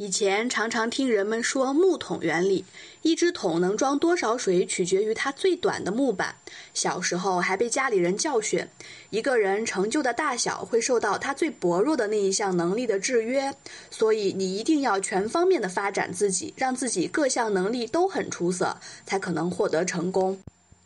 [0.00, 2.64] 以前常常听人们说木桶原理，
[3.02, 6.34] 一只桶能装多少水取决于它最短的木板。
[6.72, 8.66] 小时候还被家里人教训，
[9.10, 13.54] 一个人成就的大小会受到他最薄弱的那一项能力的制约，
[13.90, 20.40] 所以你一定要全方面的发展自己，让自己各项能力都很出色，才可能获得成功。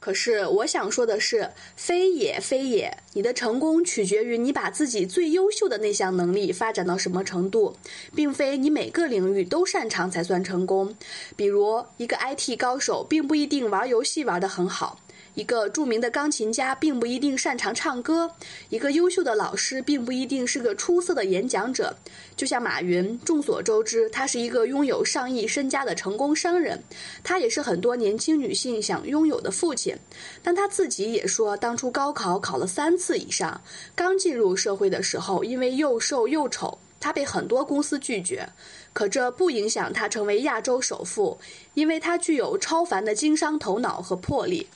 [0.04, 7.74] 可是我想说的是，非也非也，你的成功取决于你把自己最优秀的那项能力发展到什么程度，
[8.14, 10.94] 并非你每个领域都擅长才算成功。
[11.36, 15.00] 比如，一个 IT 高手并不一定玩游戏玩得很好。
[15.34, 18.30] 一个著名的钢琴家并不一定擅长唱歌，
[18.68, 21.96] 一个优秀的老师并不一定是个出色的演讲者。
[22.36, 26.82] 就像马云，众所周知，他是一个拥有上亿身家的成功商人，
[27.22, 29.96] 他也是很多年轻女性想拥有的父亲。
[30.42, 33.60] 但他自己也说，当初高考考了三次以上，
[33.94, 38.48] 刚进入社会的时候，因为又瘦又丑，他被很多公司拒绝。
[38.92, 41.36] 可这不影响他成为亚洲首富，
[41.74, 44.68] 因为他具有超凡的经商头脑和魄力。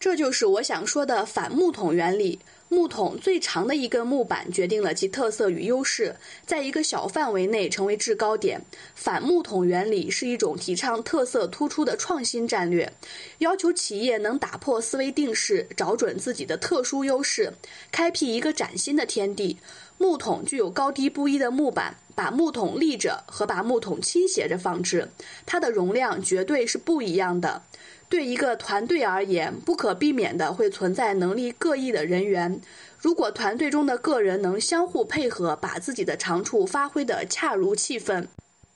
[0.00, 2.40] 这就是我想说的反木桶原理。
[2.72, 6.14] 木桶最长的一根木板决定了其特色与优势，
[6.46, 8.62] 在一个小范围内成为制高点。
[8.94, 12.92] 反木桶原理是一种提倡特色突出的创新战略，
[13.38, 17.52] 要求企业能打破思维定式，找准自己的特殊优势，
[17.90, 19.58] 开辟一个崭新的天地。
[19.98, 25.08] 木桶具有高低不一的木板，把木桶立着和把木桶倾斜着放置，
[25.44, 27.64] 它的容量绝对是不一样的。
[28.08, 32.59] 对一个团队而言，不可避免的会存在能力各异的人员。
[32.98, 38.28] 如果团队中的个人能相互配合，把自己的长处发挥得恰如其分，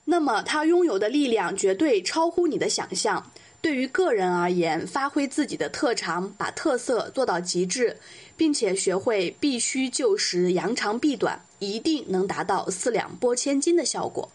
[0.06, 3.30] 那么他拥有的力量绝对超乎你的想象。
[3.60, 7.96] 对于个人而言，发挥自己的特长，把特色做到极致，
[8.36, 14.30] 并且学会必须就时扬长避短，一定能达到四两拨千斤的效果。